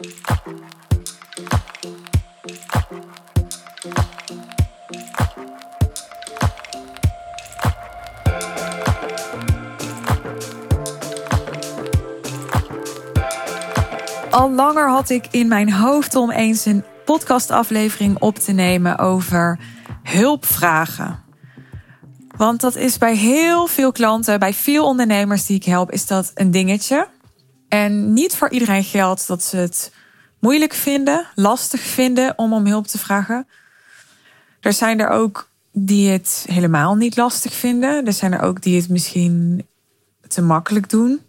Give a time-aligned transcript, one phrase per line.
[0.00, 0.06] Al
[14.50, 19.58] langer had ik in mijn hoofd om eens een podcastaflevering op te nemen over
[20.02, 21.22] hulpvragen.
[22.36, 26.30] Want dat is bij heel veel klanten, bij veel ondernemers die ik help, is dat
[26.34, 27.08] een dingetje.
[27.70, 29.92] En niet voor iedereen geldt dat ze het
[30.38, 33.48] moeilijk vinden, lastig vinden om om hulp te vragen.
[34.60, 38.06] Er zijn er ook die het helemaal niet lastig vinden.
[38.06, 39.66] Er zijn er ook die het misschien
[40.28, 41.20] te makkelijk doen.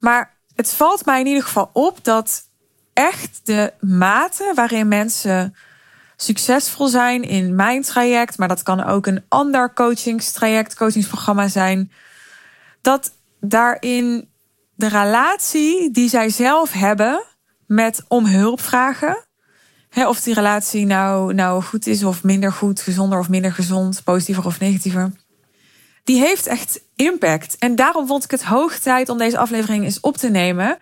[0.00, 2.48] Maar het valt mij in ieder geval op dat
[2.92, 5.54] echt de mate waarin mensen
[6.16, 11.92] succesvol zijn in mijn traject, maar dat kan ook een ander coachingstraject, coachingsprogramma zijn,
[12.80, 14.28] dat daarin
[14.78, 17.24] de relatie die zij zelf hebben
[17.66, 18.60] met om hulp
[20.06, 24.46] of die relatie nou, nou goed is of minder goed, gezonder of minder gezond, positiever
[24.46, 25.12] of negatiever,
[26.04, 27.56] die heeft echt impact.
[27.58, 30.78] En daarom vond ik het hoog tijd om deze aflevering eens op te nemen.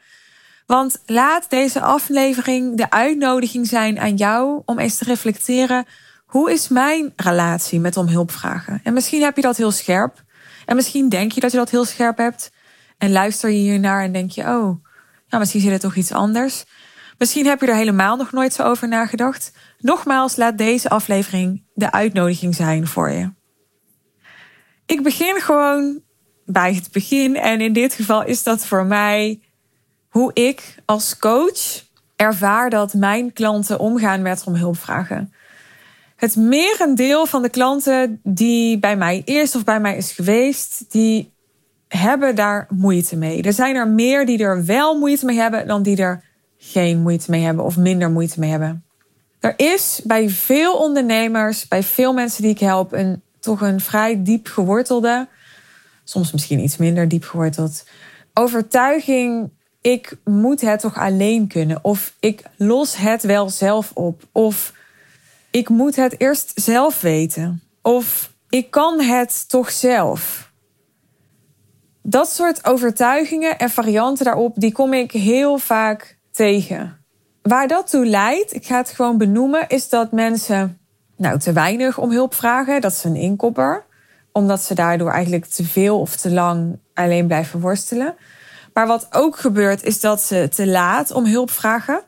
[0.66, 5.86] Want laat deze aflevering de uitnodiging zijn aan jou om eens te reflecteren.
[6.26, 8.80] Hoe is mijn relatie met om?
[8.82, 10.24] En misschien heb je dat heel scherp.
[10.66, 12.50] En misschien denk je dat je dat heel scherp hebt.
[12.98, 14.84] En luister je hiernaar en denk je, oh,
[15.28, 16.64] nou, misschien zit het toch iets anders.
[17.18, 19.52] Misschien heb je er helemaal nog nooit zo over nagedacht.
[19.78, 23.32] Nogmaals, laat deze aflevering de uitnodiging zijn voor je.
[24.86, 26.02] Ik begin gewoon
[26.44, 27.36] bij het begin.
[27.36, 29.40] En in dit geval is dat voor mij
[30.08, 31.84] hoe ik als coach
[32.16, 35.32] ervaar dat mijn klanten omgaan met om hulp vragen.
[36.16, 41.34] Het merendeel van de klanten die bij mij eerst of bij mij is geweest, die
[41.88, 43.42] hebben daar moeite mee.
[43.42, 46.24] Er zijn er meer die er wel moeite mee hebben dan die er
[46.58, 48.84] geen moeite mee hebben of minder moeite mee hebben.
[49.40, 54.22] Er is bij veel ondernemers, bij veel mensen die ik help, een, toch een vrij
[54.22, 55.28] diep gewortelde,
[56.04, 57.84] soms misschien iets minder diep geworteld,
[58.34, 59.50] overtuiging
[59.86, 61.78] ik moet het toch alleen kunnen.
[61.82, 64.22] Of ik los het wel zelf op.
[64.32, 64.72] Of
[65.50, 67.62] ik moet het eerst zelf weten.
[67.82, 70.45] Of ik kan het toch zelf.
[72.08, 77.04] Dat soort overtuigingen en varianten daarop, die kom ik heel vaak tegen.
[77.42, 80.78] Waar dat toe leidt, ik ga het gewoon benoemen, is dat mensen
[81.16, 82.80] nou, te weinig om hulp vragen.
[82.80, 83.84] Dat is een inkopper.
[84.32, 88.14] Omdat ze daardoor eigenlijk te veel of te lang alleen blijven worstelen.
[88.72, 92.02] Maar wat ook gebeurt, is dat ze te laat om hulp vragen.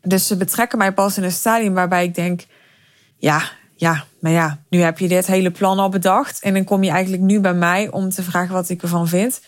[0.00, 2.46] Dus ze betrekken mij pas in een stadium waarbij ik denk:
[3.16, 3.42] ja,
[3.76, 6.40] ja, maar ja, nu heb je dit hele plan al bedacht.
[6.40, 9.40] En dan kom je eigenlijk nu bij mij om te vragen wat ik ervan vind.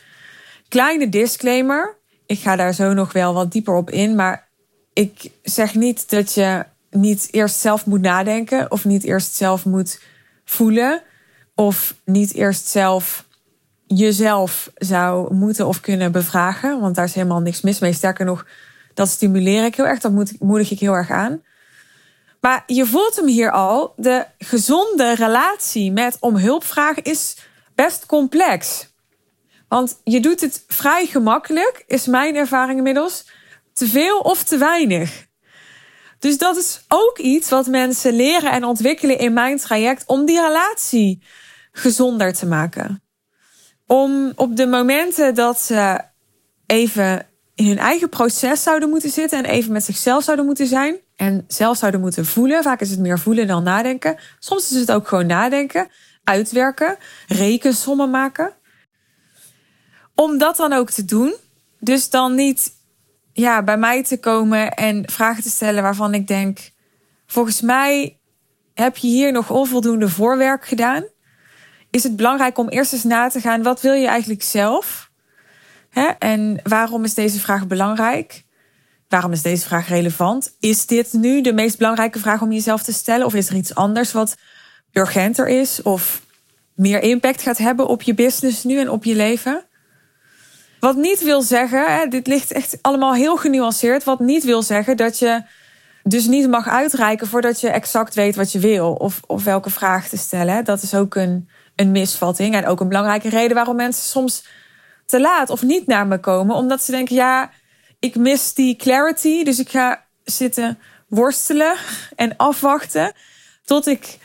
[0.68, 1.96] Kleine disclaimer.
[2.26, 4.14] Ik ga daar zo nog wel wat dieper op in.
[4.14, 4.48] Maar
[4.92, 8.70] ik zeg niet dat je niet eerst zelf moet nadenken.
[8.70, 10.00] Of niet eerst zelf moet
[10.44, 11.02] voelen.
[11.54, 13.24] Of niet eerst zelf
[13.86, 16.80] jezelf zou moeten of kunnen bevragen.
[16.80, 17.92] Want daar is helemaal niks mis mee.
[17.92, 18.46] Sterker nog,
[18.94, 20.00] dat stimuleer ik heel erg.
[20.00, 21.42] Dat moedig ik heel erg aan.
[22.40, 23.92] Maar je voelt hem hier al.
[23.96, 27.36] De gezonde relatie met om hulp vragen is
[27.74, 28.88] best complex.
[29.68, 33.30] Want je doet het vrij gemakkelijk, is mijn ervaring inmiddels.
[33.72, 35.26] Te veel of te weinig.
[36.18, 40.40] Dus dat is ook iets wat mensen leren en ontwikkelen in mijn traject om die
[40.40, 41.22] relatie
[41.72, 43.02] gezonder te maken.
[43.86, 46.00] Om op de momenten dat ze
[46.66, 47.26] even
[47.56, 51.44] in hun eigen proces zouden moeten zitten en even met zichzelf zouden moeten zijn en
[51.48, 52.62] zelf zouden moeten voelen.
[52.62, 54.16] Vaak is het meer voelen dan nadenken.
[54.38, 55.88] Soms is het ook gewoon nadenken,
[56.24, 56.96] uitwerken,
[57.26, 58.52] rekensommen maken.
[60.14, 61.34] Om dat dan ook te doen.
[61.80, 62.72] Dus dan niet
[63.32, 66.58] ja, bij mij te komen en vragen te stellen waarvan ik denk:
[67.26, 68.20] volgens mij
[68.74, 71.04] heb je hier nog onvoldoende voorwerk gedaan
[71.96, 75.05] is het belangrijk om eerst eens na te gaan: wat wil je eigenlijk zelf?
[75.96, 76.06] Hè?
[76.18, 78.44] En waarom is deze vraag belangrijk?
[79.08, 80.56] Waarom is deze vraag relevant?
[80.60, 83.26] Is dit nu de meest belangrijke vraag om jezelf te stellen?
[83.26, 84.36] Of is er iets anders wat
[84.92, 86.22] urgenter is of
[86.74, 89.64] meer impact gaat hebben op je business nu en op je leven?
[90.80, 94.04] Wat niet wil zeggen, hè, dit ligt echt allemaal heel genuanceerd.
[94.04, 95.42] Wat niet wil zeggen dat je
[96.02, 100.08] dus niet mag uitreiken voordat je exact weet wat je wil of, of welke vraag
[100.08, 100.64] te stellen.
[100.64, 102.54] Dat is ook een, een misvatting.
[102.54, 104.44] En ook een belangrijke reden waarom mensen soms
[105.06, 106.56] te laat of niet naar me komen.
[106.56, 107.50] Omdat ze denken, ja,
[107.98, 109.44] ik mis die clarity.
[109.44, 111.76] Dus ik ga zitten worstelen
[112.16, 113.12] en afwachten
[113.64, 114.18] tot ik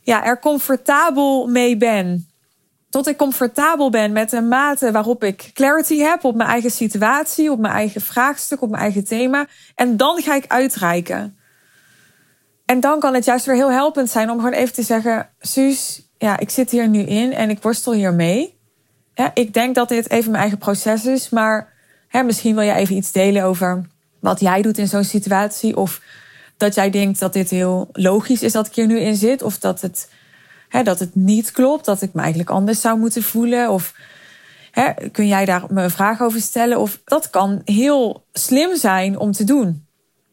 [0.00, 2.28] ja, er comfortabel mee ben.
[2.90, 7.50] Tot ik comfortabel ben met de mate waarop ik clarity heb op mijn eigen situatie,
[7.50, 9.46] op mijn eigen vraagstuk, op mijn eigen thema.
[9.74, 11.38] En dan ga ik uitreiken.
[12.64, 16.10] En dan kan het juist weer heel helpend zijn om gewoon even te zeggen: Suus,
[16.18, 18.55] ja, ik zit hier nu in en ik worstel hiermee.
[19.16, 21.72] Ja, ik denk dat dit even mijn eigen proces is, maar
[22.08, 23.86] hè, misschien wil je even iets delen over
[24.20, 25.76] wat jij doet in zo'n situatie.
[25.76, 26.00] Of
[26.56, 29.42] dat jij denkt dat dit heel logisch is dat ik hier nu in zit.
[29.42, 30.10] Of dat het,
[30.68, 33.70] hè, dat het niet klopt, dat ik me eigenlijk anders zou moeten voelen.
[33.70, 33.94] Of
[34.70, 36.78] hè, kun jij daar me een vraag over stellen?
[36.78, 39.86] Of dat kan heel slim zijn om te doen.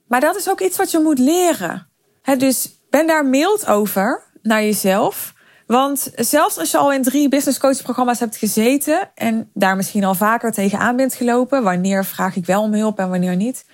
[0.07, 1.87] Maar dat is ook iets wat je moet leren.
[2.21, 5.32] Hè, dus ben daar mild over naar jezelf.
[5.67, 10.03] Want zelfs als je al in drie business coach programma's hebt gezeten en daar misschien
[10.03, 13.65] al vaker tegenaan bent gelopen, wanneer vraag ik wel om hulp en wanneer niet,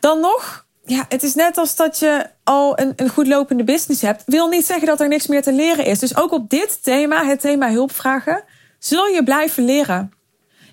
[0.00, 4.02] dan nog, ja, het is net als dat je al een, een goed lopende business
[4.02, 5.98] hebt, wil niet zeggen dat er niks meer te leren is.
[5.98, 8.44] Dus ook op dit thema, het thema hulpvragen,
[8.78, 10.12] zul je blijven leren.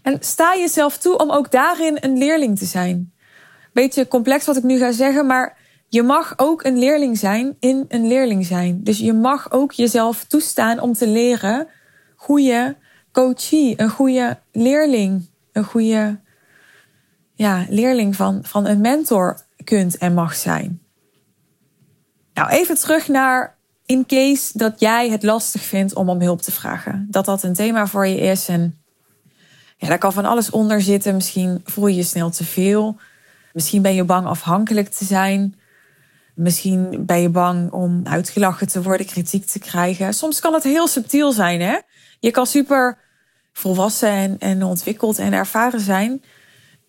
[0.02, 3.14] En sta jezelf toe om ook daarin een leerling te zijn.
[3.74, 5.57] Beetje complex wat ik nu ga zeggen, maar
[5.90, 8.84] je mag ook een leerling zijn in een leerling zijn.
[8.84, 11.68] Dus je mag ook jezelf toestaan om te leren.
[12.16, 12.76] Goede
[13.12, 16.20] coachie, een goede leerling, een goede
[17.34, 20.82] ja, leerling van, van een mentor kunt en mag zijn.
[22.34, 26.52] Nou, even terug naar in case dat jij het lastig vindt om om hulp te
[26.52, 27.08] vragen.
[27.10, 28.82] Dat dat een thema voor je is en
[29.78, 31.16] ja, daar kan van alles onder zitten.
[31.16, 32.98] Misschien voel je je snel te veel.
[33.54, 35.56] Misschien ben je bang afhankelijk te zijn.
[36.38, 40.14] Misschien ben je bang om uitgelachen te worden, kritiek te krijgen.
[40.14, 41.78] Soms kan het heel subtiel zijn, hè?
[42.20, 42.98] Je kan super
[43.54, 46.24] volwassen en, en ontwikkeld en ervaren zijn.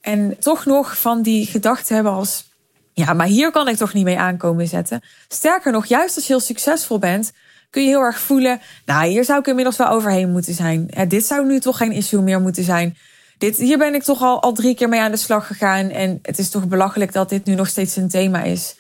[0.00, 2.56] En toch nog van die gedachten hebben als...
[2.93, 5.00] Ja, maar hier kan ik toch niet mee aankomen zetten.
[5.29, 7.33] Sterker nog, juist als je heel succesvol bent...
[7.71, 8.61] kun je heel erg voelen...
[8.87, 10.91] Nou, hier zou ik inmiddels wel overheen moeten zijn.
[11.09, 12.97] dit zou nu toch geen issue meer moeten zijn.
[13.39, 15.91] Dit, hier ben ik toch al, al drie keer mee aan de slag gegaan.
[15.91, 18.77] En het is toch belachelijk dat dit nu nog steeds een thema is.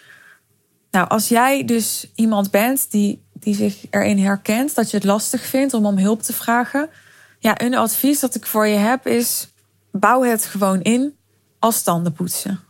[0.90, 5.46] Nou, als jij dus iemand bent die, die zich erin herkent dat je het lastig
[5.46, 6.90] vindt om om hulp te vragen.
[7.38, 9.48] Ja, een advies dat ik voor je heb is:
[9.92, 11.16] bouw het gewoon in
[11.58, 12.60] als tandenpoetsen.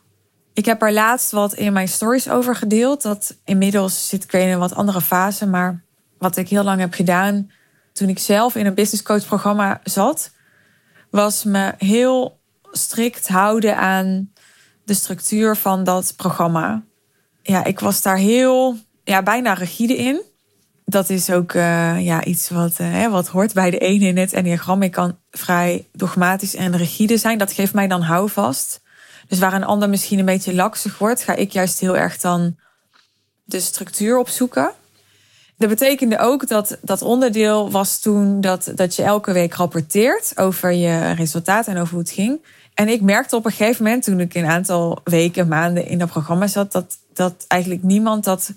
[0.52, 3.02] Ik heb er laatst wat in mijn stories over gedeeld.
[3.02, 5.46] Dat inmiddels zit ik weer in een wat andere fase.
[5.46, 5.82] Maar
[6.18, 7.50] wat ik heel lang heb gedaan
[7.92, 10.30] toen ik zelf in een business coach programma zat,
[11.10, 12.40] was me heel
[12.72, 14.32] strikt houden aan
[14.84, 16.82] de structuur van dat programma
[17.48, 20.22] ja, ik was daar heel, ja, bijna rigide in.
[20.84, 24.32] Dat is ook uh, ja, iets wat, uh, wat hoort bij de ene in het
[24.32, 24.82] enneagram.
[24.82, 27.38] Ik kan vrij dogmatisch en rigide zijn.
[27.38, 28.80] Dat geeft mij dan houvast.
[29.28, 32.56] Dus waar een ander misschien een beetje laksig wordt, ga ik juist heel erg dan
[33.44, 34.72] de structuur opzoeken.
[35.58, 40.72] Dat betekende ook dat dat onderdeel was toen dat, dat je elke week rapporteert over
[40.72, 42.40] je resultaten en over hoe het ging.
[42.74, 46.08] En ik merkte op een gegeven moment, toen ik een aantal weken, maanden in dat
[46.08, 48.52] programma zat, dat, dat eigenlijk niemand dat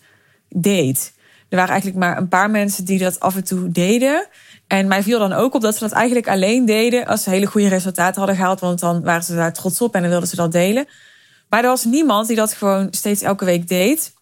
[0.50, 1.14] deed.
[1.50, 4.28] Er waren eigenlijk maar een paar mensen die dat af en toe deden.
[4.68, 7.46] En mij viel dan ook op dat ze dat eigenlijk alleen deden als ze hele
[7.46, 8.60] goede resultaten hadden gehaald.
[8.60, 10.86] Want dan waren ze daar trots op en dan wilden ze dat delen.
[11.50, 14.14] Maar er was niemand die dat gewoon steeds elke week deed.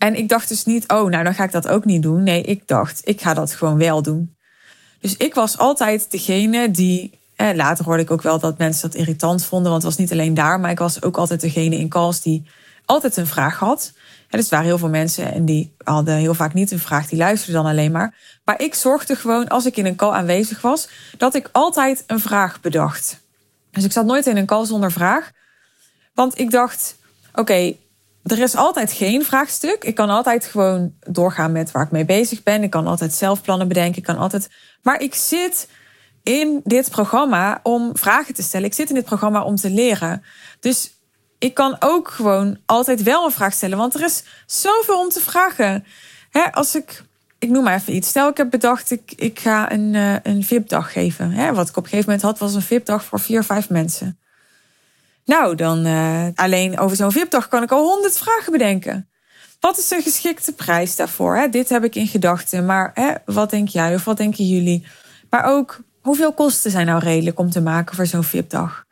[0.00, 2.22] En ik dacht dus niet, oh, nou dan ga ik dat ook niet doen.
[2.22, 4.36] Nee, ik dacht, ik ga dat gewoon wel doen.
[5.00, 9.44] Dus ik was altijd degene die later hoorde ik ook wel dat mensen dat irritant
[9.44, 12.20] vonden, want het was niet alleen daar, maar ik was ook altijd degene in calls
[12.20, 12.48] die
[12.84, 13.92] altijd een vraag had.
[14.28, 17.08] Ja, dus er waren heel veel mensen en die hadden heel vaak niet een vraag,
[17.08, 18.38] die luisterden dan alleen maar.
[18.44, 22.20] Maar ik zorgde gewoon, als ik in een call aanwezig was, dat ik altijd een
[22.20, 23.20] vraag bedacht.
[23.70, 25.30] Dus ik zat nooit in een call zonder vraag.
[26.14, 26.96] Want ik dacht,
[27.34, 27.74] oké,
[28.22, 29.84] er is altijd geen vraagstuk.
[29.84, 32.62] Ik kan altijd gewoon doorgaan met waar ik mee bezig ben.
[32.62, 33.98] Ik kan altijd zelf plannen bedenken.
[33.98, 34.48] Ik kan altijd.
[34.82, 35.68] Maar ik zit
[36.22, 38.66] in dit programma om vragen te stellen.
[38.66, 40.24] Ik zit in dit programma om te leren.
[40.60, 40.92] Dus
[41.38, 43.78] ik kan ook gewoon altijd wel een vraag stellen.
[43.78, 45.84] Want er is zoveel om te vragen.
[46.50, 47.04] als ik,
[47.38, 48.08] ik noem maar even iets.
[48.08, 51.54] Stel, ik heb bedacht, ik, ik ga een, uh, een VIP-dag geven.
[51.54, 54.18] wat ik op een gegeven moment had, was een VIP-dag voor vier, vijf mensen.
[55.30, 59.08] Nou, dan uh, alleen over zo'n VIP-dag kan ik al honderd vragen bedenken.
[59.60, 61.48] Wat is een geschikte prijs daarvoor?
[61.50, 62.66] Dit heb ik in gedachten.
[62.66, 64.86] Maar wat denk jij of wat denken jullie?
[65.30, 68.84] Maar ook, hoeveel kosten zijn nou redelijk om te maken voor zo'n VIP-dag?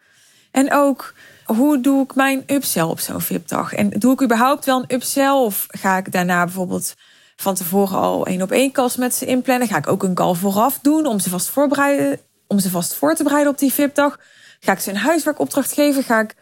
[0.51, 1.15] En ook,
[1.45, 3.75] hoe doe ik mijn upsell op zo'n VIP-dag?
[3.75, 5.31] En doe ik überhaupt wel een upsell?
[5.31, 6.95] Of ga ik daarna bijvoorbeeld
[7.37, 9.69] van tevoren al één op één kast met ze inplannen?
[9.69, 11.53] Ga ik ook een call vooraf doen om ze vast,
[12.47, 14.19] om ze vast voor te bereiden op die VIP-dag?
[14.61, 16.03] Ga ik ze een huiswerkopdracht geven?
[16.03, 16.35] Ga ik...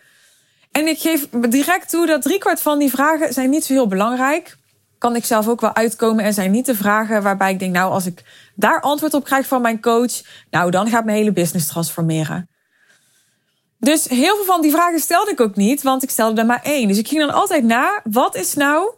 [0.71, 4.57] En ik geef direct toe dat driekwart van die vragen zijn niet zo heel belangrijk.
[4.99, 7.93] kan ik zelf ook wel uitkomen en zijn niet de vragen waarbij ik denk, nou,
[7.93, 11.67] als ik daar antwoord op krijg van mijn coach, nou, dan gaat mijn hele business
[11.67, 12.49] transformeren.
[13.79, 16.63] Dus heel veel van die vragen stelde ik ook niet, want ik stelde er maar
[16.63, 16.89] één.
[16.89, 18.95] Dus ik ging dan altijd na, wat is nou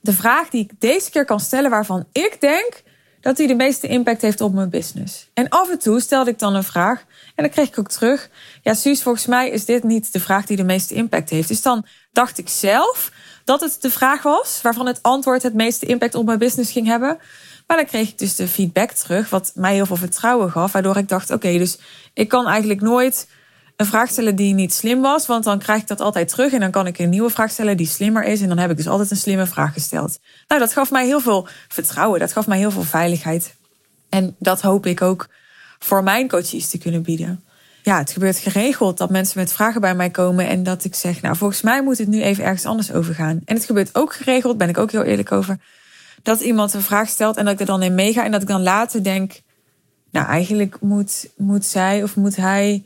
[0.00, 2.82] de vraag die ik deze keer kan stellen waarvan ik denk
[3.24, 5.28] dat die de meeste impact heeft op mijn business.
[5.34, 7.00] En af en toe stelde ik dan een vraag
[7.34, 8.28] en dan kreeg ik ook terug.
[8.62, 11.48] Ja, Suus, volgens mij is dit niet de vraag die de meeste impact heeft.
[11.48, 13.12] Dus dan dacht ik zelf
[13.44, 16.86] dat het de vraag was waarvan het antwoord het meeste impact op mijn business ging
[16.86, 17.18] hebben.
[17.66, 20.72] Maar dan kreeg ik dus de feedback terug, wat mij heel veel vertrouwen gaf.
[20.72, 21.78] Waardoor ik dacht: oké, dus
[22.14, 23.28] ik kan eigenlijk nooit
[23.76, 26.60] een vraag stellen die niet slim was, want dan krijg ik dat altijd terug en
[26.60, 28.88] dan kan ik een nieuwe vraag stellen die slimmer is en dan heb ik dus
[28.88, 30.18] altijd een slimme vraag gesteld.
[30.48, 33.54] Nou, dat gaf mij heel veel vertrouwen, dat gaf mij heel veel veiligheid.
[34.08, 35.28] En dat hoop ik ook
[35.78, 37.44] voor mijn coaches te kunnen bieden.
[37.82, 41.22] Ja, het gebeurt geregeld dat mensen met vragen bij mij komen en dat ik zeg,
[41.22, 43.40] nou, volgens mij moet het nu even ergens anders over gaan.
[43.44, 45.58] En het gebeurt ook geregeld, ben ik ook heel eerlijk over,
[46.22, 48.48] dat iemand een vraag stelt en dat ik er dan in meega en dat ik
[48.48, 49.40] dan later denk,
[50.10, 52.84] nou, eigenlijk moet, moet zij of moet hij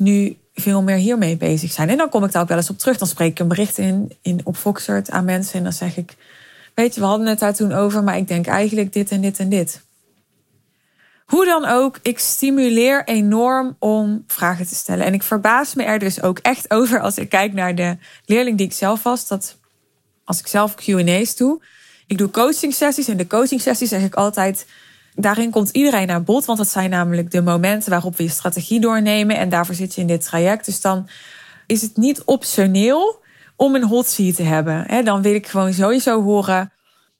[0.00, 1.88] nu veel meer hiermee bezig zijn.
[1.88, 2.98] En dan kom ik daar ook wel eens op terug.
[2.98, 5.54] Dan spreek ik een bericht in, in op Foxert aan mensen.
[5.54, 6.16] En dan zeg ik,
[6.74, 9.38] weet je, we hadden het daar toen over, maar ik denk eigenlijk dit en dit
[9.38, 9.80] en dit.
[11.24, 15.06] Hoe dan ook, ik stimuleer enorm om vragen te stellen.
[15.06, 18.56] En ik verbaas me er dus ook echt over als ik kijk naar de leerling
[18.56, 19.28] die ik zelf was.
[19.28, 19.56] Dat
[20.24, 21.62] als ik zelf QA's doe,
[22.06, 23.08] ik doe coaching sessies.
[23.08, 24.66] En de coaching sessies zeg ik altijd
[25.20, 28.80] daarin komt iedereen naar bod, want dat zijn namelijk de momenten waarop we je strategie
[28.80, 30.64] doornemen en daarvoor zit je in dit traject.
[30.64, 31.08] Dus dan
[31.66, 33.22] is het niet optioneel
[33.56, 35.04] om een hot seat te hebben.
[35.04, 36.72] Dan wil ik gewoon sowieso horen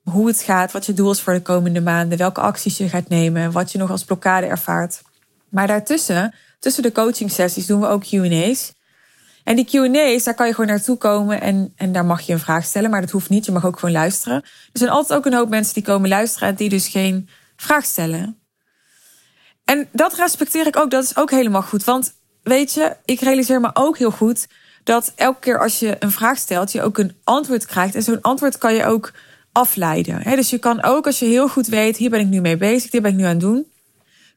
[0.03, 3.09] hoe het gaat, wat je doel is voor de komende maanden, welke acties je gaat
[3.09, 5.03] nemen, wat je nog als blokkade ervaart.
[5.49, 8.73] Maar daartussen, tussen de coaching sessies, doen we ook QA's.
[9.45, 12.39] En die QA's, daar kan je gewoon naartoe komen en, en daar mag je een
[12.39, 13.45] vraag stellen, maar dat hoeft niet.
[13.45, 14.43] Je mag ook gewoon luisteren.
[14.43, 17.29] Er zijn altijd ook een hoop mensen die komen luisteren en die dus geen
[17.61, 18.39] vraag stellen.
[19.65, 20.91] En dat respecteer ik ook.
[20.91, 21.85] Dat is ook helemaal goed.
[21.85, 22.13] Want
[22.43, 24.47] weet je, ik realiseer me ook heel goed
[24.85, 27.95] dat elke keer als je een vraag stelt, je ook een antwoord krijgt.
[27.95, 29.13] En zo'n antwoord kan je ook
[29.53, 30.37] afleiden.
[30.37, 32.91] Dus je kan ook, als je heel goed weet, hier ben ik nu mee bezig,
[32.91, 33.67] dit ben ik nu aan het doen,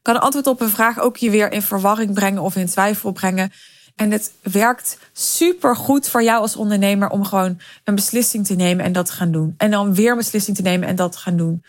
[0.02, 3.12] kan een antwoord op een vraag ook je weer in verwarring brengen of in twijfel
[3.12, 3.52] brengen.
[3.96, 8.84] En het werkt super goed voor jou als ondernemer om gewoon een beslissing te nemen
[8.84, 9.54] en dat te gaan doen.
[9.56, 11.64] En dan weer een beslissing te nemen en dat te gaan doen.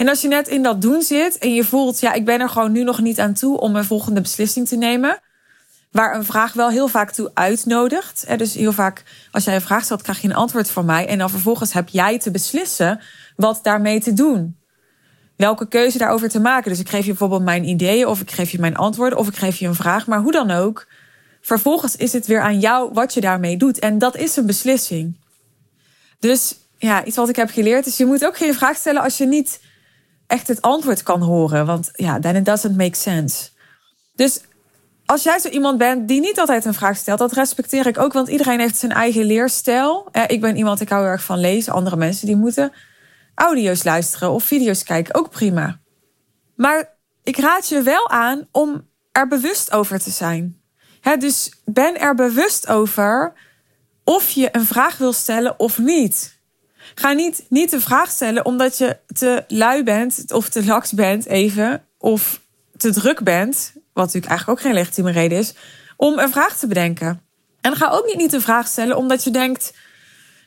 [0.00, 2.48] En als je net in dat doen zit en je voelt, ja, ik ben er
[2.48, 5.20] gewoon nu nog niet aan toe om een volgende beslissing te nemen.
[5.90, 8.38] Waar een vraag wel heel vaak toe uitnodigt.
[8.38, 11.06] Dus heel vaak, als jij een vraag stelt, krijg je een antwoord van mij.
[11.06, 13.00] En dan vervolgens heb jij te beslissen
[13.36, 14.56] wat daarmee te doen.
[15.36, 16.70] Welke keuze daarover te maken.
[16.70, 19.36] Dus ik geef je bijvoorbeeld mijn ideeën, of ik geef je mijn antwoorden, of ik
[19.36, 20.06] geef je een vraag.
[20.06, 20.88] Maar hoe dan ook,
[21.40, 23.78] vervolgens is het weer aan jou wat je daarmee doet.
[23.78, 25.16] En dat is een beslissing.
[26.18, 29.18] Dus ja, iets wat ik heb geleerd is: je moet ook geen vraag stellen als
[29.18, 29.68] je niet
[30.30, 31.66] echt het antwoord kan horen.
[31.66, 33.48] Want ja, then it doesn't make sense.
[34.14, 34.40] Dus
[35.06, 38.12] als jij zo iemand bent die niet altijd een vraag stelt, dat respecteer ik ook,
[38.12, 40.08] want iedereen heeft zijn eigen leerstijl.
[40.26, 41.72] Ik ben iemand, ik hou erg van lezen.
[41.72, 42.72] Andere mensen die moeten
[43.34, 45.80] audio's luisteren of video's kijken, ook prima.
[46.56, 50.60] Maar ik raad je wel aan om er bewust over te zijn.
[51.18, 53.32] dus ben er bewust over
[54.04, 56.39] of je een vraag wil stellen of niet.
[56.94, 61.26] Ga niet, niet de vraag stellen omdat je te lui bent of te laks bent
[61.26, 61.84] even.
[61.98, 62.40] Of
[62.76, 65.54] te druk bent, wat natuurlijk eigenlijk ook geen legitieme reden is,
[65.96, 67.22] om een vraag te bedenken.
[67.60, 69.74] En ga ook niet, niet de vraag stellen omdat je denkt,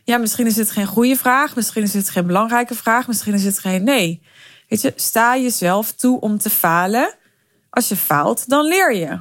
[0.04, 3.44] ja, misschien is het geen goede vraag, misschien is het geen belangrijke vraag, misschien is
[3.44, 4.22] het geen nee.
[4.68, 7.16] Weet je, sta jezelf toe om te falen.
[7.70, 9.20] Als je faalt, dan leer je.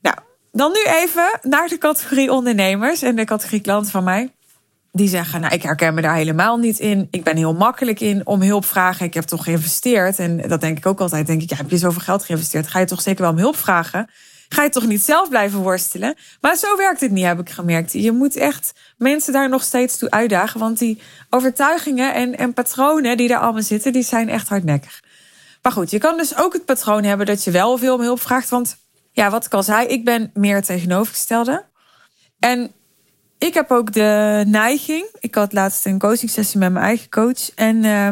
[0.00, 0.16] Nou,
[0.52, 4.32] dan nu even naar de categorie ondernemers en de categorie klanten van mij
[4.92, 7.08] die zeggen, nou, ik herken me daar helemaal niet in.
[7.10, 9.06] Ik ben heel makkelijk in om hulp vragen.
[9.06, 10.18] Ik heb toch geïnvesteerd.
[10.18, 11.26] En dat denk ik ook altijd.
[11.26, 12.68] Denk ik, ja, heb je zoveel geld geïnvesteerd?
[12.68, 14.10] Ga je toch zeker wel om hulp vragen?
[14.48, 16.14] Ga je toch niet zelf blijven worstelen?
[16.40, 17.92] Maar zo werkt het niet, heb ik gemerkt.
[17.92, 20.60] Je moet echt mensen daar nog steeds toe uitdagen.
[20.60, 25.02] Want die overtuigingen en, en patronen die daar allemaal zitten, die zijn echt hardnekkig.
[25.62, 28.20] Maar goed, je kan dus ook het patroon hebben dat je wel veel om hulp
[28.20, 28.48] vraagt.
[28.48, 28.76] Want
[29.12, 31.64] ja, wat ik al zei, ik ben meer tegenovergestelde.
[32.38, 32.72] En
[33.42, 35.06] ik heb ook de neiging.
[35.20, 37.54] Ik had laatst een coaching sessie met mijn eigen coach.
[37.54, 38.08] En uh,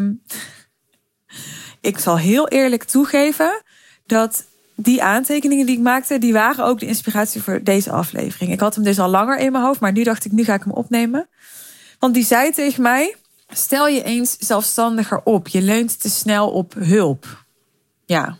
[1.80, 3.62] ik zal heel eerlijk toegeven
[4.06, 4.44] dat
[4.74, 8.52] die aantekeningen die ik maakte, die waren ook de inspiratie voor deze aflevering.
[8.52, 10.54] Ik had hem dus al langer in mijn hoofd, maar nu dacht ik, nu ga
[10.54, 11.28] ik hem opnemen.
[11.98, 13.16] Want die zei tegen mij:
[13.48, 15.48] stel je eens zelfstandiger op.
[15.48, 17.44] Je leunt te snel op hulp.
[18.04, 18.38] Ja.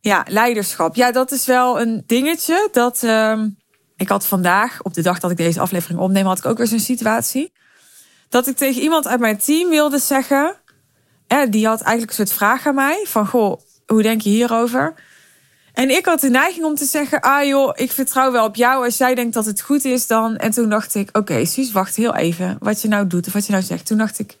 [0.00, 0.94] Ja, leiderschap.
[0.94, 3.02] Ja, dat is wel een dingetje dat.
[3.02, 3.42] Uh,
[4.00, 6.66] ik had vandaag, op de dag dat ik deze aflevering opneem, had ik ook weer
[6.66, 7.52] zo'n situatie.
[8.28, 10.56] dat ik tegen iemand uit mijn team wilde zeggen.
[11.50, 14.94] die had eigenlijk een soort vraag aan mij: van goh, hoe denk je hierover?
[15.72, 18.84] En ik had de neiging om te zeggen: Ah joh, ik vertrouw wel op jou.
[18.84, 20.36] Als jij denkt dat het goed is, dan.
[20.36, 22.56] En toen dacht ik: Oké, okay, wacht heel even.
[22.60, 23.86] Wat je nou doet of wat je nou zegt.
[23.86, 24.38] Toen dacht ik: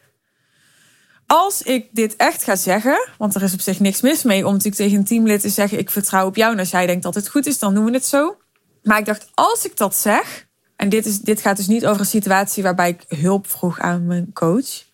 [1.26, 3.08] Als ik dit echt ga zeggen.
[3.18, 5.78] Want er is op zich niks mis mee om natuurlijk tegen een teamlid te zeggen:
[5.78, 6.52] Ik vertrouw op jou.
[6.52, 8.36] En als jij denkt dat het goed is, dan doen we het zo.
[8.82, 10.48] Maar ik dacht: Als ik dat zeg.
[10.76, 14.06] En dit, is, dit gaat dus niet over een situatie waarbij ik hulp vroeg aan
[14.06, 14.84] mijn coach.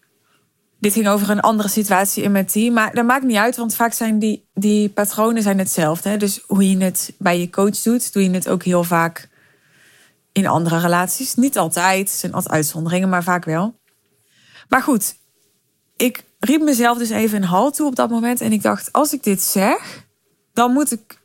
[0.81, 2.75] Dit ging over een andere situatie in mijn team.
[2.75, 6.17] Maar dat maakt niet uit, want vaak zijn die, die patronen zijn hetzelfde.
[6.17, 9.29] Dus hoe je het bij je coach doet, doe je het ook heel vaak
[10.33, 11.35] in andere relaties.
[11.35, 13.79] Niet altijd, er zijn altijd uitzonderingen, maar vaak wel.
[14.69, 15.17] Maar goed,
[15.97, 18.41] ik riep mezelf dus even een halt toe op dat moment.
[18.41, 20.05] En ik dacht, als ik dit zeg,
[20.53, 21.21] dan moet ik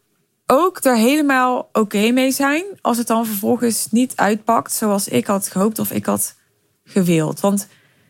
[0.51, 2.63] ook er helemaal oké mee zijn.
[2.81, 6.35] Als het dan vervolgens niet uitpakt zoals ik had gehoopt of ik had
[6.83, 7.39] gewild.
[7.39, 7.67] Want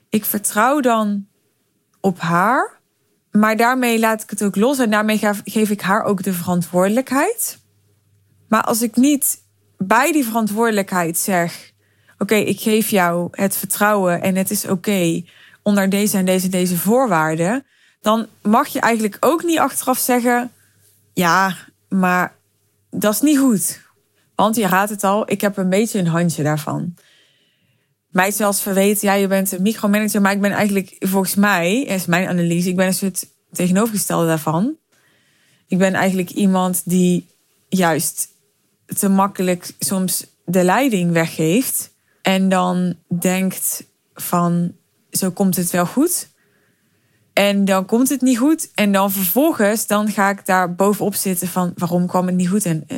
[0.10, 1.28] ik vertrouw dan
[2.00, 2.80] op haar.
[3.32, 7.60] Maar daarmee laat ik het ook los en daarmee geef ik haar ook de verantwoordelijkheid.
[8.48, 9.42] Maar als ik niet
[9.78, 11.72] bij die verantwoordelijkheid zeg:
[12.18, 15.24] Oké, ik geef jou het vertrouwen en het is oké
[15.62, 17.66] onder deze en deze deze voorwaarden,
[18.02, 20.52] dan mag je eigenlijk ook niet achteraf zeggen:
[21.14, 21.56] Ja,
[21.94, 22.36] maar
[22.90, 23.82] dat is niet goed.
[24.36, 26.94] Want je raadt het al, ik heb een beetje een handje daarvan
[28.12, 32.06] mij zelfs verweten, ja, je bent een micromanager, maar ik ben eigenlijk, volgens mij, is
[32.06, 34.76] mijn analyse, ik ben een soort tegenovergestelde daarvan.
[35.68, 37.28] Ik ben eigenlijk iemand die
[37.70, 38.28] juist
[38.86, 43.84] te makkelijk soms de leiding weggeeft en dan denkt
[44.14, 44.76] van,
[45.12, 46.30] zo komt het wel goed.
[47.34, 48.72] En dan komt het niet goed.
[48.74, 52.66] En dan vervolgens, dan ga ik daar bovenop zitten van waarom kwam het niet goed.
[52.66, 52.98] En, eh,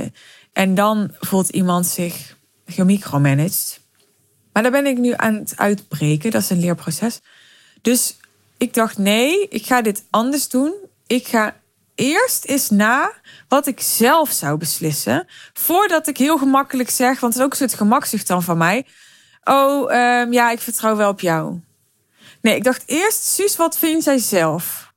[0.53, 2.35] en dan voelt iemand zich
[2.65, 3.79] gemicromanaged.
[4.53, 6.31] Maar daar ben ik nu aan het uitbreken.
[6.31, 7.21] Dat is een leerproces.
[7.81, 8.17] Dus
[8.57, 10.73] ik dacht, nee, ik ga dit anders doen.
[11.07, 11.55] Ik ga
[11.95, 13.13] eerst eens na
[13.47, 15.27] wat ik zelf zou beslissen.
[15.53, 18.85] Voordat ik heel gemakkelijk zeg, want het is ook een soort gemakzucht dan van mij.
[19.43, 21.59] Oh, um, ja, ik vertrouw wel op jou.
[22.43, 24.93] Nee, ik dacht eerst, Suus, wat vind jij zelf?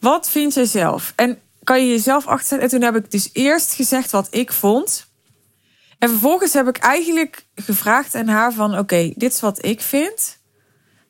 [0.00, 1.12] Wat vind jij zelf?
[1.16, 2.60] En kan je jezelf achterzetten?
[2.60, 5.10] En toen heb ik dus eerst gezegd wat ik vond.
[5.98, 8.78] En vervolgens heb ik eigenlijk gevraagd aan haar van...
[8.78, 10.38] oké, dit is wat ik vind.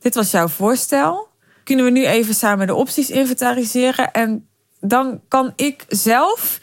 [0.01, 1.29] Dit was jouw voorstel.
[1.65, 4.13] Kunnen we nu even samen de opties inventariseren?
[4.13, 4.49] En
[4.81, 6.61] dan kan ik zelf,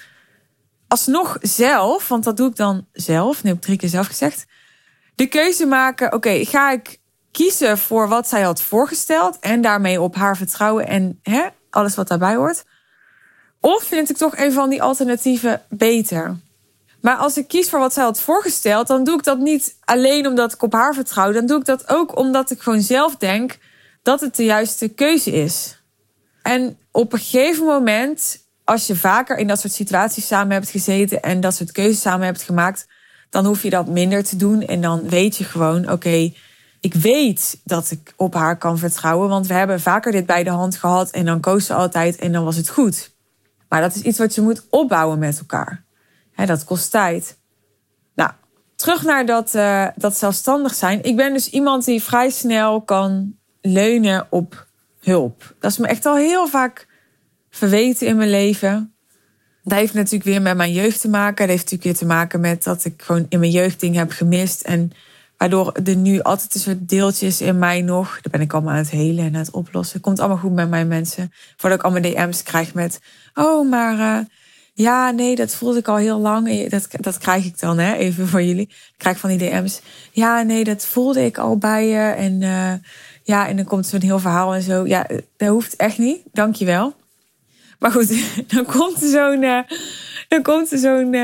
[0.87, 2.07] alsnog zelf...
[2.07, 4.45] want dat doe ik dan zelf, nu heb ik drie keer zelf gezegd...
[5.15, 7.01] de keuze maken, oké, ga ik
[7.33, 9.39] kiezen voor wat zij had voorgesteld...
[9.39, 12.63] en daarmee op haar vertrouwen en hè, alles wat daarbij hoort...
[13.65, 16.37] Of vind ik toch een van die alternatieven beter?
[17.01, 20.27] Maar als ik kies voor wat zij had voorgesteld, dan doe ik dat niet alleen
[20.27, 21.31] omdat ik op haar vertrouw.
[21.31, 23.57] Dan doe ik dat ook omdat ik gewoon zelf denk
[24.01, 25.81] dat het de juiste keuze is.
[26.41, 31.21] En op een gegeven moment, als je vaker in dat soort situaties samen hebt gezeten
[31.21, 32.87] en dat soort keuzes samen hebt gemaakt,
[33.29, 34.61] dan hoef je dat minder te doen.
[34.61, 36.33] En dan weet je gewoon, oké,
[36.83, 40.49] ik weet dat ik op haar kan vertrouwen, want we hebben vaker dit bij de
[40.49, 43.11] hand gehad en dan koos ze altijd en dan was het goed.
[43.69, 45.83] Maar dat is iets wat je moet opbouwen met elkaar
[46.35, 47.37] dat kost tijd.
[48.15, 48.31] Nou,
[48.75, 51.03] terug naar dat, uh, dat zelfstandig zijn.
[51.03, 54.67] Ik ben dus iemand die vrij snel kan leunen op
[54.99, 55.55] hulp.
[55.59, 56.87] Dat is me echt al heel vaak
[57.49, 58.93] verweten in mijn leven.
[59.63, 61.35] Dat heeft natuurlijk weer met mijn jeugd te maken.
[61.35, 64.11] Dat heeft natuurlijk weer te maken met dat ik gewoon in mijn jeugd dingen heb
[64.11, 64.61] gemist.
[64.61, 64.91] En
[65.43, 68.11] waardoor er nu altijd soort deeltjes in mij nog.
[68.11, 70.01] Daar ben ik allemaal aan het helen en aan het oplossen.
[70.01, 71.31] Komt allemaal goed met mijn mensen.
[71.57, 72.99] Voordat ik allemaal DM's krijg met.
[73.33, 74.25] Oh, maar uh,
[74.73, 76.69] ja, nee, dat voelde ik al heel lang.
[76.69, 78.67] Dat, dat krijg ik dan, hè, even voor jullie.
[78.67, 79.81] Ik krijg van die DM's.
[80.11, 82.11] Ja, nee, dat voelde ik al bij je.
[82.11, 82.73] En uh,
[83.23, 84.85] ja, en dan komt zo'n heel verhaal en zo.
[84.87, 86.21] Ja, dat hoeft echt niet.
[86.31, 86.93] Dankjewel.
[87.79, 88.15] Maar goed,
[88.53, 89.65] dan komt er zo'n.
[90.27, 91.15] Dan komt er zo'n.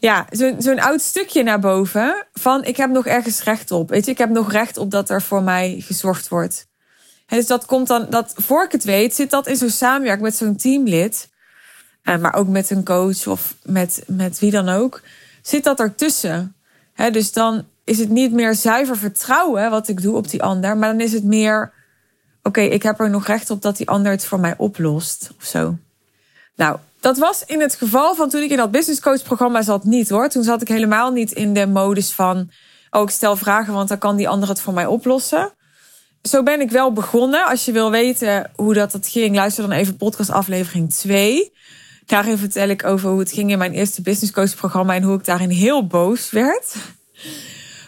[0.00, 0.26] Ja,
[0.58, 2.26] zo'n oud stukje naar boven.
[2.32, 3.88] Van ik heb nog ergens recht op.
[3.88, 6.66] Weet je, ik heb nog recht op dat er voor mij gezorgd wordt.
[7.26, 10.26] En dus dat komt dan, dat voor ik het weet, zit dat in zo'n samenwerking
[10.26, 11.28] met zo'n teamlid.
[12.04, 15.02] Uh, maar ook met een coach of met, met wie dan ook,
[15.42, 16.54] zit dat ertussen.
[17.12, 20.90] Dus dan is het niet meer zuiver vertrouwen wat ik doe op die ander, maar
[20.90, 21.72] dan is het meer:
[22.42, 25.44] oké, ik heb er nog recht op dat die ander het voor mij oplost of
[25.44, 25.76] zo.
[26.56, 29.84] Nou, dat was in het geval van toen ik in dat business coach programma zat
[29.84, 30.28] niet hoor.
[30.28, 32.50] Toen zat ik helemaal niet in de modus van:
[32.90, 35.52] oh, ik stel vragen, want dan kan die ander het voor mij oplossen.
[36.22, 37.46] Zo ben ik wel begonnen.
[37.46, 41.52] Als je wil weten hoe dat, dat ging, luister dan even podcast aflevering 2.
[42.06, 45.18] Daarin vertel ik over hoe het ging in mijn eerste business coach programma en hoe
[45.18, 46.74] ik daarin heel boos werd.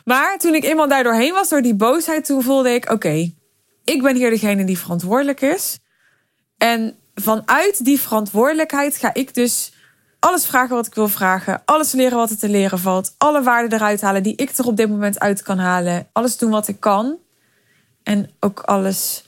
[0.05, 3.33] Maar toen ik eenmaal daar doorheen was, door die boosheid, toen voelde ik: oké,
[3.85, 5.79] ik ben hier degene die verantwoordelijk is.
[6.59, 9.72] En vanuit die verantwoordelijkheid ga ik dus
[10.18, 11.62] alles vragen wat ik wil vragen.
[11.64, 13.14] Alles leren wat er te leren valt.
[13.18, 16.08] Alle waarden eruit halen die ik er op dit moment uit kan halen.
[16.12, 17.16] Alles doen wat ik kan.
[18.02, 19.24] En ook alles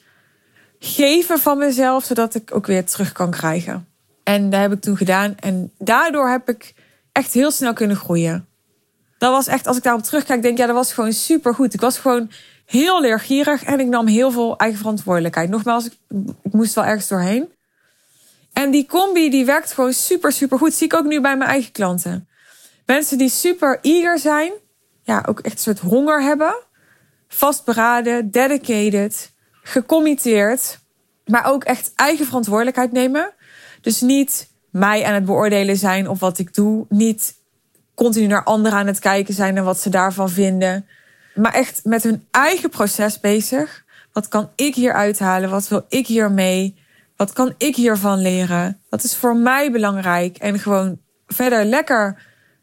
[0.78, 3.88] geven van mezelf, zodat ik ook weer terug kan krijgen.
[4.24, 5.34] En dat heb ik toen gedaan.
[5.36, 6.74] En daardoor heb ik
[7.12, 8.46] echt heel snel kunnen groeien.
[9.18, 11.74] Dat was echt, als ik daarop terugkijk, denk ik, ja, dat was gewoon super goed.
[11.74, 12.30] Ik was gewoon
[12.66, 15.50] heel leergierig en ik nam heel veel eigen verantwoordelijkheid.
[15.50, 15.96] Nogmaals, ik
[16.52, 17.52] moest wel ergens doorheen.
[18.54, 20.74] En die combi die werkt gewoon super, super goed.
[20.74, 22.28] zie ik ook nu bij mijn eigen klanten.
[22.86, 24.52] Mensen die super eager zijn.
[25.02, 26.54] Ja, ook echt een soort honger hebben.
[27.28, 30.78] Vastberaden, dedicated, gecommitteerd.
[31.26, 33.32] Maar ook echt eigen verantwoordelijkheid nemen.
[33.80, 36.86] Dus niet mij aan het beoordelen zijn op wat ik doe.
[36.88, 37.34] Niet
[37.94, 40.86] continu naar anderen aan het kijken zijn en wat ze daarvan vinden.
[41.34, 43.84] Maar echt met hun eigen proces bezig.
[44.12, 45.50] Wat kan ik hier uithalen?
[45.50, 46.82] Wat wil ik hier mee?
[47.16, 48.80] Wat kan ik hiervan leren?
[48.88, 50.36] Wat is voor mij belangrijk?
[50.36, 52.22] En gewoon verder lekker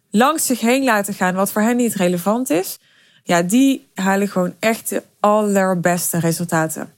[0.09, 2.79] langs zich heen laten gaan wat voor hen niet relevant is.
[3.23, 6.93] Ja, die halen gewoon echt de allerbeste resultaten.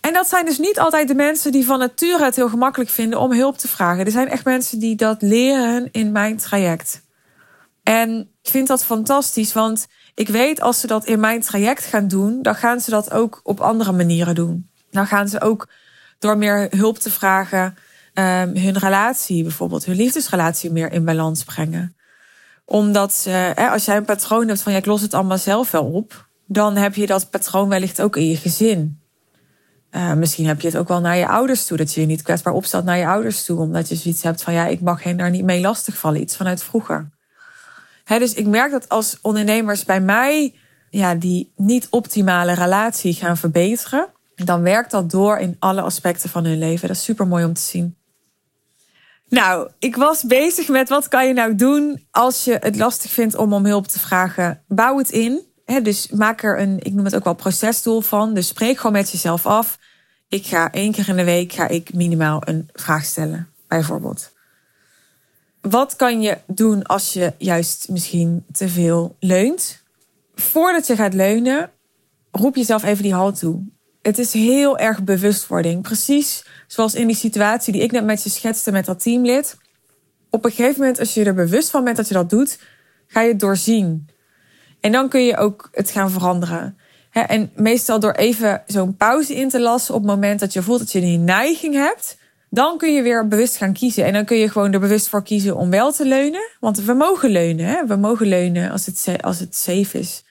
[0.00, 3.20] En dat zijn dus niet altijd de mensen die van nature het heel gemakkelijk vinden
[3.20, 4.04] om hulp te vragen.
[4.04, 7.02] Er zijn echt mensen die dat leren in mijn traject.
[7.82, 12.08] En ik vind dat fantastisch, want ik weet als ze dat in mijn traject gaan
[12.08, 14.70] doen, dan gaan ze dat ook op andere manieren doen.
[14.90, 15.68] Dan gaan ze ook
[16.22, 17.64] door meer hulp te vragen,
[18.14, 21.96] um, hun relatie bijvoorbeeld, hun liefdesrelatie meer in balans brengen.
[22.64, 25.84] Omdat ze, als jij een patroon hebt van ja, ik los het allemaal zelf wel
[25.84, 29.00] op, dan heb je dat patroon wellicht ook in je gezin.
[29.90, 32.22] Uh, misschien heb je het ook wel naar je ouders toe, dat je je niet
[32.22, 35.16] kwetsbaar opstelt naar je ouders toe, omdat je zoiets hebt van ja, ik mag hen
[35.16, 37.10] daar niet mee lastigvallen, iets vanuit vroeger.
[38.04, 40.54] Dus ik merk dat als ondernemers bij mij
[40.90, 46.44] ja, die niet optimale relatie gaan verbeteren, dan werkt dat door in alle aspecten van
[46.44, 46.88] hun leven.
[46.88, 47.96] Dat is super mooi om te zien.
[49.28, 53.36] Nou, ik was bezig met wat kan je nou doen als je het lastig vindt
[53.36, 54.62] om om hulp te vragen.
[54.68, 55.40] Bouw het in.
[55.82, 58.34] dus maak er een, ik noem het ook wel procesdoel van.
[58.34, 59.78] Dus spreek gewoon met jezelf af.
[60.28, 64.32] Ik ga één keer in de week ga ik minimaal een vraag stellen, bijvoorbeeld.
[65.60, 69.82] Wat kan je doen als je juist misschien te veel leunt?
[70.34, 71.70] Voordat je gaat leunen,
[72.30, 73.62] roep jezelf even die hal toe
[74.02, 75.82] het is heel erg bewustwording.
[75.82, 79.56] Precies zoals in die situatie die ik net met je schetste met dat teamlid.
[80.30, 82.58] Op een gegeven moment, als je er bewust van bent dat je dat doet,
[83.06, 84.08] ga je het doorzien.
[84.80, 86.76] En dan kun je ook het gaan veranderen.
[87.10, 90.78] En meestal door even zo'n pauze in te lassen op het moment dat je voelt
[90.78, 92.18] dat je die neiging hebt,
[92.50, 94.04] dan kun je weer bewust gaan kiezen.
[94.04, 96.50] En dan kun je gewoon er bewust voor kiezen om wel te leunen.
[96.60, 97.88] Want we mogen leunen.
[97.88, 100.24] We mogen leunen als het, als het safe is.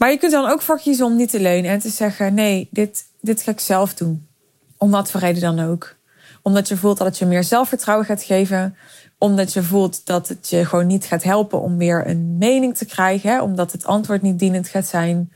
[0.00, 2.68] Maar je kunt dan ook voor kiezen om niet te leunen en te zeggen: nee,
[2.70, 4.28] dit, dit ga ik zelf doen.
[4.76, 5.96] Om wat voor reden dan ook.
[6.42, 8.76] Omdat je voelt dat het je meer zelfvertrouwen gaat geven.
[9.18, 12.84] Omdat je voelt dat het je gewoon niet gaat helpen om weer een mening te
[12.84, 13.30] krijgen.
[13.30, 13.42] Hè?
[13.42, 15.32] Omdat het antwoord niet dienend gaat zijn.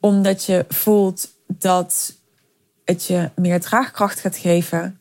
[0.00, 2.14] Omdat je voelt dat
[2.84, 5.00] het je meer draagkracht gaat geven.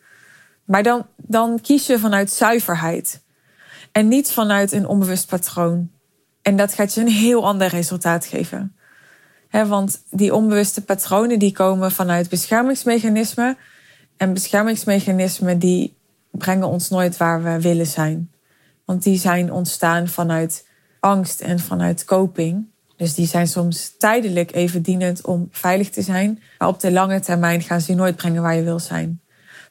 [0.66, 3.22] Maar dan, dan kies je vanuit zuiverheid.
[3.92, 5.94] En niet vanuit een onbewust patroon.
[6.46, 8.76] En dat gaat je een heel ander resultaat geven.
[9.50, 13.58] want die onbewuste patronen die komen vanuit beschermingsmechanismen.
[14.18, 15.98] En beschermingsmechanismen die
[16.32, 18.32] brengen ons nooit waar we willen zijn.
[18.86, 20.68] Want die zijn ontstaan vanuit
[21.00, 22.68] angst en vanuit coping.
[22.98, 26.42] Dus die zijn soms tijdelijk even dienend om veilig te zijn.
[26.58, 29.22] Maar op de lange termijn gaan ze je nooit brengen waar je wil zijn.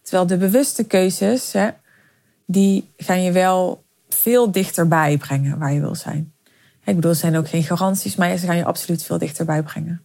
[0.02, 1.54] Terwijl de bewuste keuzes,
[2.46, 6.33] die gaan je wel veel dichterbij brengen waar je wil zijn.
[6.84, 10.02] Ik bedoel, er zijn ook geen garanties, maar ze gaan je absoluut veel dichterbij brengen.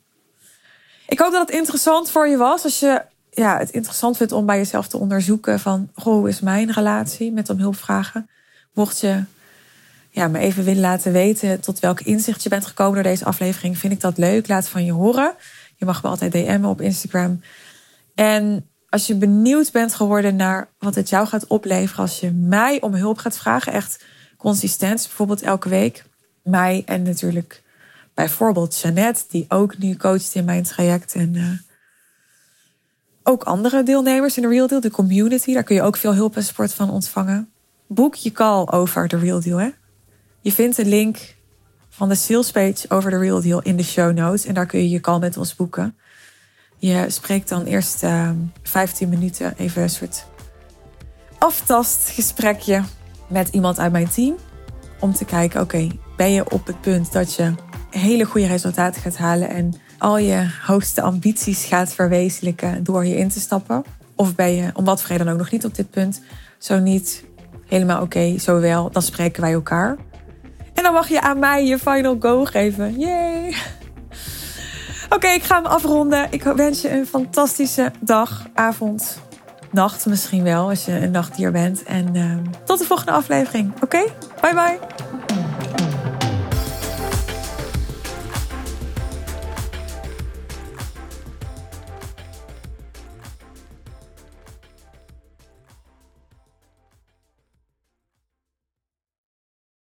[1.08, 2.64] Ik hoop dat het interessant voor je was.
[2.64, 5.90] Als je ja, het interessant vindt om bij jezelf te onderzoeken van...
[5.94, 8.30] hoe is mijn relatie met om hulp vragen?
[8.74, 9.24] Mocht je
[10.10, 13.78] ja, me even willen laten weten tot welk inzicht je bent gekomen door deze aflevering...
[13.78, 14.48] vind ik dat leuk.
[14.48, 15.34] Laat van je horen.
[15.76, 17.42] Je mag me altijd DM'en op Instagram.
[18.16, 22.02] En als je benieuwd bent geworden naar wat het jou gaat opleveren...
[22.02, 24.04] als je mij om hulp gaat vragen, echt
[24.38, 26.04] consistent, bijvoorbeeld elke week
[26.44, 27.64] mij en natuurlijk
[28.14, 31.16] bijvoorbeeld Jeannette, die ook nu coacht in mijn traject.
[31.16, 31.52] En uh,
[33.24, 35.54] ook andere deelnemers in de Real Deal, de community.
[35.54, 37.50] Daar kun je ook veel hulp en support van ontvangen.
[37.88, 39.58] Boek je call over de Real Deal.
[39.58, 39.70] Hè?
[40.42, 41.36] Je vindt een link
[41.90, 44.46] van de sales page over de Real Deal in de show notes.
[44.46, 45.98] En daar kun je je call met ons boeken.
[46.78, 50.26] Je spreekt dan eerst uh, ehm, 15 minuten even een soort
[51.38, 52.84] aftastgesprekje
[53.28, 54.36] met iemand uit mijn team.
[55.00, 57.54] Om te kijken, oké, ben je op het punt dat je
[57.90, 63.40] hele goede resultaten gaat halen en al je hoogste ambities gaat verwezenlijken door hierin te
[63.40, 63.84] stappen.
[64.16, 66.22] Of ben je om wat voor dan ook nog niet op dit punt.
[66.58, 67.24] Zo niet,
[67.66, 69.98] helemaal oké, zo wel, dan spreken wij elkaar.
[70.74, 73.00] En dan mag je aan mij je final go geven.
[73.00, 73.56] Yay!
[75.10, 76.28] Oké, ik ga hem afronden.
[76.30, 79.20] Ik wens je een fantastische dag, avond,
[79.72, 81.84] nacht misschien wel, als je een nacht hier bent.
[81.84, 83.74] En uh, tot de volgende aflevering.
[83.82, 84.06] Oké?
[84.42, 85.29] Bye bye.